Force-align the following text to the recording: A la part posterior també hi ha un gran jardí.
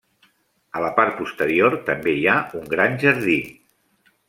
A 0.77 0.81
la 0.83 0.89
part 0.99 1.13
posterior 1.19 1.77
també 1.91 2.15
hi 2.21 2.25
ha 2.33 2.39
un 2.63 2.67
gran 2.75 2.99
jardí. 3.07 3.39